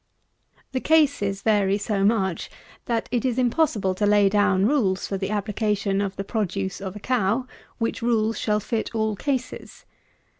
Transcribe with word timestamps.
114. 0.71 0.71
The 0.71 0.79
cases 0.87 1.41
vary 1.43 1.77
so 1.77 2.03
much, 2.03 2.49
that 2.85 3.07
it 3.11 3.23
is 3.23 3.37
impossible 3.37 3.93
to 3.93 4.07
lay 4.07 4.29
down 4.29 4.65
rules 4.65 5.05
for 5.05 5.15
the 5.15 5.29
application 5.29 6.01
of 6.01 6.15
the 6.15 6.23
produce 6.23 6.81
of 6.81 6.95
a 6.95 6.99
cow, 6.99 7.45
which 7.77 8.01
rules 8.01 8.39
shall 8.39 8.59
fit 8.59 8.95
all 8.95 9.15
cases. 9.15 9.85